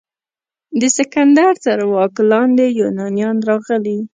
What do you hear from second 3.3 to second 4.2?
راغلي.